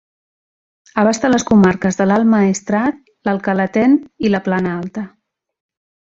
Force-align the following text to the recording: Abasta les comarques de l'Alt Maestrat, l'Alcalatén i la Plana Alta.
Abasta 1.01 1.29
les 1.33 1.45
comarques 1.49 1.99
de 1.99 2.07
l'Alt 2.07 2.29
Maestrat, 2.31 2.97
l'Alcalatén 3.29 3.95
i 4.29 4.33
la 4.33 4.43
Plana 4.49 4.73
Alta. 4.81 5.07